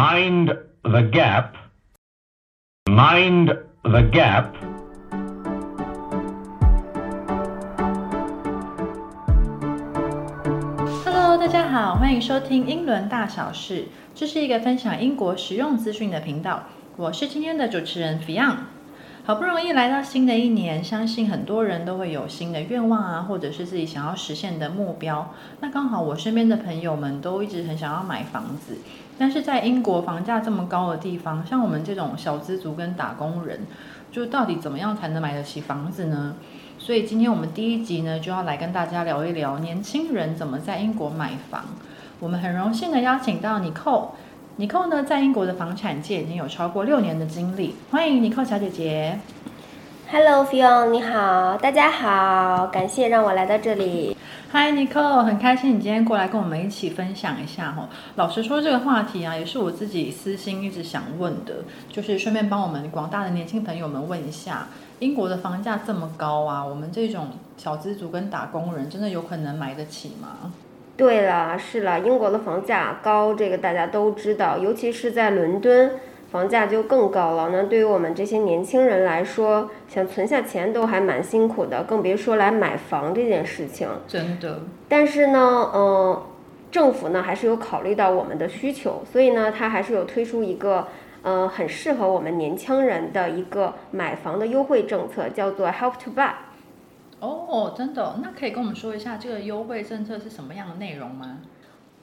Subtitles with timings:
[0.00, 0.48] Mind
[0.82, 1.56] the gap.
[2.88, 3.48] Mind
[3.82, 4.54] the gap.
[11.04, 16.62] Hello，大家好，欢迎收听英伦大小事，这是一个分享英国实用资讯的频道。
[16.96, 18.56] 我是今天的主持人 Fion。
[19.22, 25.32] 好不容易来到新的一年，相信很多人都会有新的愿望啊，或者是自己想要实现的目标。
[25.60, 28.78] 那刚好我身边的朋友们都一直很想要买房子，
[29.18, 33.60] 但是在英国房价这么高的地方，像我们这种小资族跟打工人，
[34.10, 36.34] 就到底怎么样才能买得起房子呢？
[36.78, 41.66] 所以今天我们第一集呢，就要来跟大家聊一聊年轻人怎么在英国买房。
[42.18, 43.60] 我们很荣幸的邀请到
[44.60, 44.70] Nicole。
[44.70, 47.74] Nicole 呢，在英国的房产界已经有超过六年的经历。
[47.90, 49.18] 欢迎 Nicole 小姐姐。
[50.10, 54.14] Hello, Fion，你好，大家好，感谢让我来到这里。
[54.50, 57.88] 嗨，Nicole，很开心你今天过来跟我们一起分享一下哈。
[58.16, 61.54] 老实说，这个话题啊，也是我自己私心一直想问的，
[61.88, 70.52] 就是顺便帮我们广大的年轻朋友们问一下，英国的房价这么高啊，我们这种小资族跟打工人真的有可能买得起吗？
[71.00, 75.92] 对了，是了，英国的房价高，这个大家都知道，尤其是在伦敦，
[76.30, 77.48] 房价就更高了。
[77.50, 83.88] 那对于我们这些年轻人来说，想存下钱都还蛮辛苦的，更别说来买房这件事情。
[84.06, 86.22] 真的，但是呢，嗯、
[86.70, 90.86] 政府呢还是有考虑到我们的需求，所以呢，它还是有推出一个。
[91.22, 96.30] 呃，很适合我们年轻人的一个买房的优惠政策，叫做 Help to Buy。
[97.20, 101.38] 哦，真的，那可以跟我们说一下这个优惠政策是什么样的内容吗？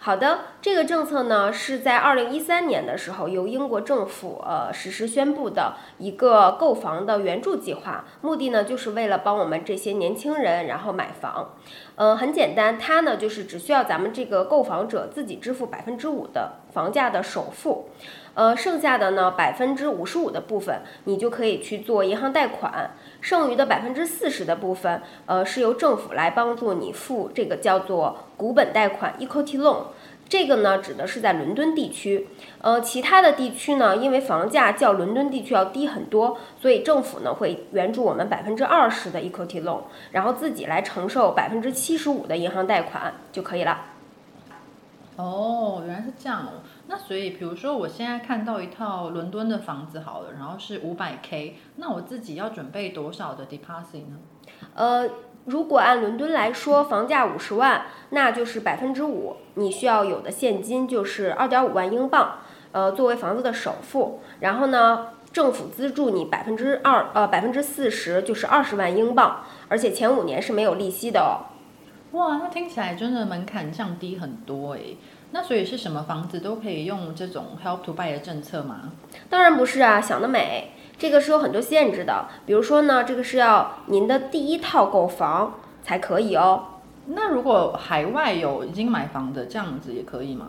[0.00, 11.54] 好的，这个政策呢是在二零一三年的时候由英国政府呃实施宣布的一个购房的援助计划，目的呢就是为了帮我们这些年轻人然后买房。
[11.96, 17.88] 呃，很简单，它呢就是只需要咱们这个购房者自己支付百分之五的房价的首付，
[18.34, 29.84] 呃，剩下的呢百分之五十五的部分你就可以去做银行贷款，剩余的百分之四十的部分，呃，是由政府来帮助你付这个叫做股本贷款 （equity loan）。
[30.28, 32.28] 这个呢，指的是在伦敦地区，
[32.60, 43.86] 呃，其他的地区呢，因为房价较伦敦地区要低很多，所以政府呢会援助我们百分之二十的 equity loan，然后自己来承受百分之七十五的银行贷款就可以了。
[45.18, 46.62] 哦，原来是这样哦。
[46.86, 54.18] 那所以，比如说我现在看到一套伦敦的房子好了，然后是五百 K，那我自己要准备多少的 deposit 呢？
[54.74, 55.10] 呃，
[55.46, 62.38] 如果按伦敦来说，房价五十万，那就是百分之五，你需要有的现金就是二点五万英镑，
[62.70, 64.20] 呃，作为房子的首付。
[64.38, 71.57] 然后呢，政府资助你百分之二，呃，百分之四十，就是二十万英镑，而且前五年是没有利息的哦。
[72.12, 74.96] 哇，那听起来真的门槛降低很多诶。
[75.30, 78.92] 那所以是什么房子都可以用这种 Help to Buy 的政策吗？
[79.28, 82.26] 当然不是啊，想得美，这个是有很多限制的。
[82.46, 86.64] 比如说呢，这个是要您的第一套购房才可以哦。
[87.08, 90.46] 那如果海外有已经买房的，这样子也可以吗？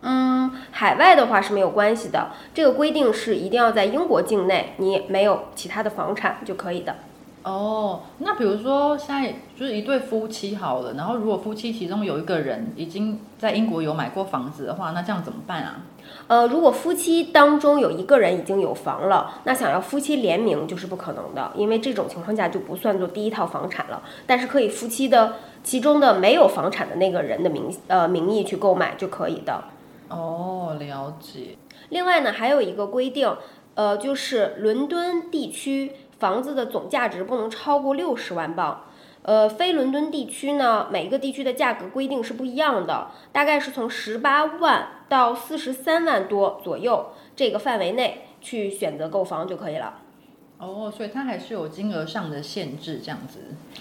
[0.00, 6.96] 嗯，海外的话是没有关系的，这个规定是一定要在英国境内，你没有其他的房产就可以的。
[7.42, 15.80] 哦，那比如说现在就是一对夫妻好了，然后如果夫妻其中有一个人已经在英国有买过房子的话，那这样怎么办啊？
[16.28, 24.02] 呃，如果夫妻当中有一个人已经有房了，那想要夫妻联名就是不可能的，因为这种情况下就不算作第一套房产了。
[24.26, 29.64] 但是可以夫妻的其中的没有房产的那个人的名呃名义去购买就可以的。
[30.08, 31.56] 哦，了解。
[31.88, 33.34] 另外呢，还有一个规定，
[33.74, 38.84] 呃，就是伦敦地区房子的总价值不能超过六十万镑。
[39.22, 49.98] 呃，非伦敦地区呢，每一个地区的价格规定是不一样的，大概是从十八万到四十三万多左右这个范围内去选择购房就可以了。
[50.58, 53.40] 哦，所以它还是有金额上的限制，这样子。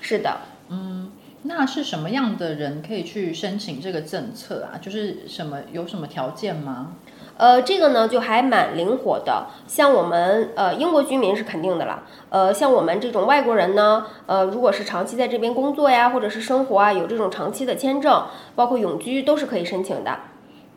[0.00, 1.12] 是的，嗯，
[1.42, 4.80] 那是什么样的人可以去申请这个政策啊？
[4.80, 6.94] 就是什么有什么条件吗？
[7.42, 20.16] 呃，这个呢就还蛮灵活的，像我们呃英国居民是肯定的了，呃，像我们这种外国人呢，呃，如果是长期在这边工作呀，或者是生活啊，有这种长期的签证，包括永居都是可以申请的。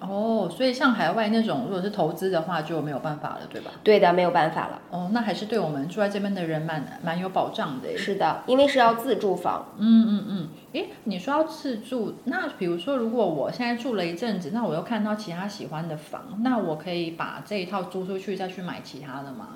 [0.00, 3.70] 哦，所以像海外那种，如果是投资的话，就没有办法了，对吧？
[3.82, 4.80] 对的，没有办法了。
[4.90, 7.98] 哦，那还是对我们住在这边的人蛮蛮有保障的。
[7.98, 9.66] 是的，因为是要自住房。
[9.76, 19.48] 嗯嗯嗯，诶，你说要自住，那比如说，如果我现在住了一阵子，那我又看到其他喜欢的房，那我可以把这一套租出去，再去买其他的吗？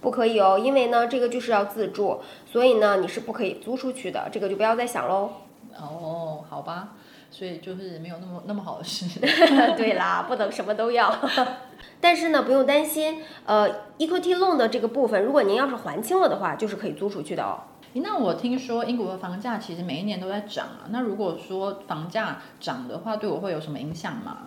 [0.00, 5.30] 不可以哦，因为呢，这个就是要自住，所以呢，你是不可以租出去的，这个就不要再想喽。
[5.78, 6.94] 哦，好吧。
[7.30, 9.20] 所以就是没有那么那么好的事。
[9.76, 11.14] 对啦，不能什么都要。
[12.00, 13.68] 但是呢，不用担心，呃
[13.98, 17.60] ，equity loan 的这个部分，如果您要是还清了的话，就是可以租出去的哦。
[17.94, 20.88] 那我听说英国的房价其实每一年都在涨啊。
[20.90, 24.38] 那如果说房价涨的话，对我会有什么影响吗？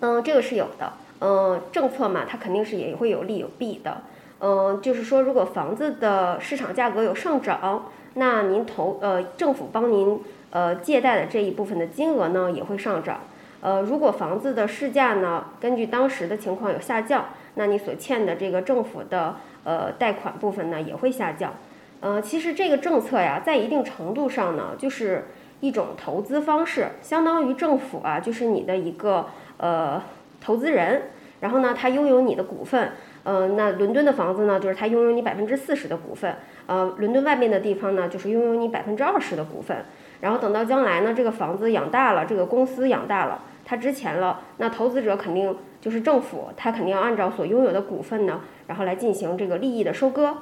[0.00, 0.92] 嗯，这个是有的。
[1.20, 4.02] 嗯，政策嘛，它肯定是也会有利有弊的。
[4.38, 10.18] 嗯，就是说，如果房子的市场价格有上涨，那您投呃政府帮您
[10.50, 13.20] 呃借贷的这一部分的金额呢也会上涨。
[13.62, 17.26] 呃，如果房子的市价呢根据当时的情况有下降，
[17.56, 21.52] 那你所欠的这个政府的呃贷款部分呢也会下降。
[22.00, 25.26] 呃，其实这个政策呀，在一定程度上呢，就是
[25.60, 29.26] 一种投资方式，相当于政府啊，就是你的一个
[29.58, 30.02] 呃
[30.40, 31.02] 投资人，
[31.40, 32.92] 然后呢，他拥有你的股份。
[33.22, 36.36] 呃，那伦敦的房子呢，就是他拥有你百分之四十的股份。
[36.66, 39.84] 呃，伦敦外面的地方呢，就是拥有你百分之二十的股份。
[40.20, 50.36] 然后等到将来呢，这个房子养大了，这个公司养大了，它值钱了，那投资者肯定就是政府，他肯定要按照所拥有的股份呢，然后来进行这个利益的收割。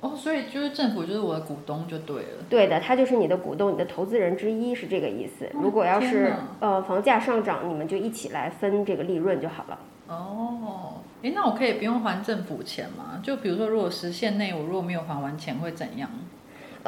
[0.00, 2.28] 哦，所以就是政府就是我的股东就对了。
[2.48, 5.46] 对的，他就是你的股东，你的投资人之一，是这个意思。
[5.52, 9.78] 如果要是呃房价上涨，你们就一起来分这个利润就好了。
[10.06, 13.20] 哦，诶，那我可以不用还政府钱吗？
[13.22, 16.07] 就比如说，如果时限内我如果没有还完钱会怎样？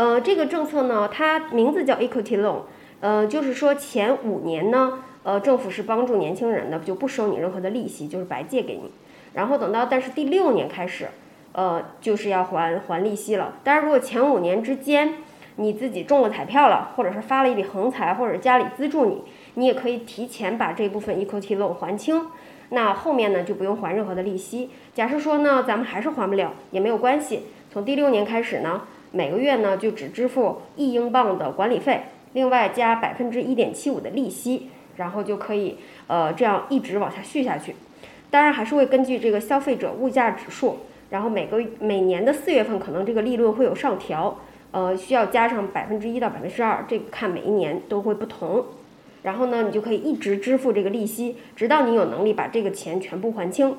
[0.01, 2.61] 呃，这个政策呢，它名字叫 equity loan，
[3.01, 8.91] 呃，就是说前五年呢，呃，政府是帮助年轻人的，就不收你任何的利息，就是白借给你。
[9.35, 11.09] 然后等到但是第六年开始，
[11.53, 13.57] 呃，就是要还还利息了。
[13.63, 15.17] 当然，如果前五年之间
[15.57, 19.23] 你自己中了彩票了，或者是发了一笔横财，或者家里资助你，
[19.57, 22.29] 你也可以提前把这部分 equity loan 还清。
[22.71, 24.71] 那后面呢就不用还任何的利息。
[24.95, 27.43] 假设说呢，咱们还是还不了，也没有关系。
[27.71, 32.03] 从第六年开始呢，每个月呢就只支付一英镑的管理费，
[32.33, 37.75] 另外加百分之一点七五的利息，然后就可以呃这样一直往下续下去。
[38.31, 40.79] 当然还是会根据这个消费者物价指数，
[41.11, 44.39] 然后每个每年的四月份可能这个利润会有上调，
[44.71, 48.65] 呃需要加上百分之一到百分之二，这个看每一年都会不同。
[49.23, 53.77] 然后呢，你就可以一直支付这个利息，直到你有能力把这个钱全部还清。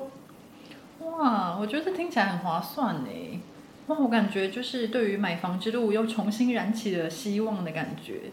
[1.00, 3.41] 哇，我觉得听起来很划算呢。
[4.00, 8.32] 我感觉就是对于买房之路又重新燃起了希望的感觉。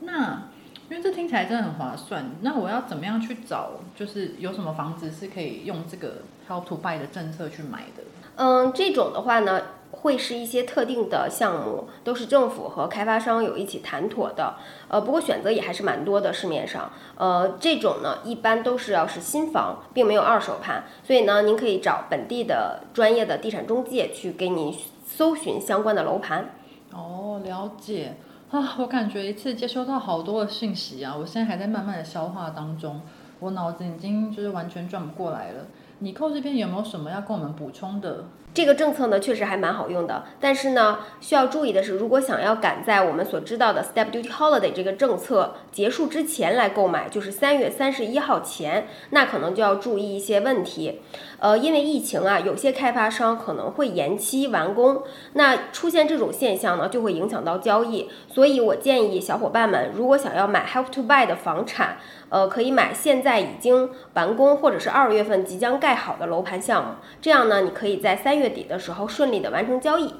[0.00, 0.48] 那
[0.88, 3.70] 因为这听起来真的很划算，那我要怎么样去找？
[3.94, 8.02] 就是有什么房子是可以用这个 Help to Buy 的政策去买的？
[8.36, 9.60] 嗯，这种的话呢，
[9.90, 14.56] 会是一些特定的项目，都是政府和开发商有一起谈妥的。
[14.88, 16.90] 呃，不过选择也还是蛮多的，市面上。
[17.16, 24.74] 呃，这种呢，一般都是要是新房，并没有二手盘，所以呢，您可以找本地的专业的地产中介去给您
[25.10, 26.44] 搜寻相关的楼盘。
[26.92, 28.14] 哦，了解
[28.50, 33.00] 啊，我感觉一次接收到好多的信息啊，我现在还在慢慢的消化当中，
[33.40, 35.66] 我脑子已经就是完全转不过来了。
[35.98, 38.24] 你扣这边有没有什么要跟我们补充的？
[38.52, 51.00] 这个政策呢，确实还蛮好用的，但是呢，需要注意的是，如果想要赶在我们所知道的 Step Duty Holiday 这个政策结束之前来购买，就是三月三十一号前，那可能就要注意一些问题。
[51.38, 55.02] 呃，因为疫情啊，有些开发商可能会延期完工，
[55.34, 58.10] 那出现这种现象呢，就会影响到交易。
[58.28, 61.96] 所以我建议小伙伴们，如果想要买 Help to Buy 的房产，
[62.28, 70.14] 呃，可以买现在已经完工或者是二月份即将盖好的楼盘项目，这样呢，你可以在三月月底的时候顺利的完成交易。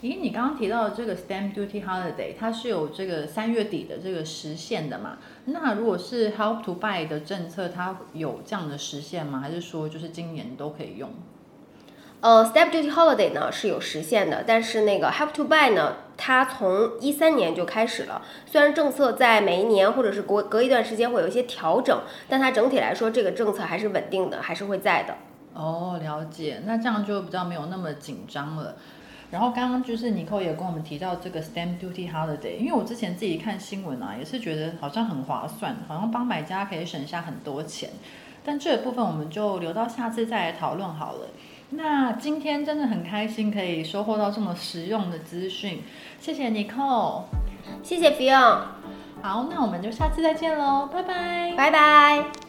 [0.00, 5.18] 咦，你刚刚提到的这个 Stamp Duty Holiday，它是有这个三月底的这个时限的嘛？
[5.46, 9.40] 那如果是 Help to Buy 的政策，它有这样的时限吗？
[9.40, 11.10] 还是说就是今年都可以用？
[12.20, 18.22] 呃，Step Duty Holiday 呢是有时限的，但是那个 Help to Buy 呢，它从一三年就开始了。
[18.46, 25.16] 虽然政策在每一年或者是隔隔一段时间会有一些调整，但它整体来说这个政策还是稳定的，还是会在的。
[25.54, 28.76] 哦，了解，那这样就比较没有那么紧张了。
[29.30, 37.90] 然后刚刚就是尼寇也跟我们提到这个 Stamp Duty Holiday，因为我之前自己看新闻啊，也是觉得好像很划算，好像帮买家可以省下很多钱。
[38.44, 41.26] 但这个部分我们就留到下次再来讨论好了。
[41.70, 45.82] 那今天真的很开心可以收获到这么实用的资讯，
[46.18, 47.26] 谢谢尼寇。
[47.82, 48.60] 谢谢 Fion，
[49.20, 51.52] 好，那我们就下次再见喽，拜拜。
[51.54, 52.47] 拜拜。